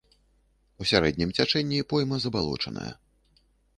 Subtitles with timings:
[0.83, 2.91] У сярэднім цячэнні пойма забалочаная.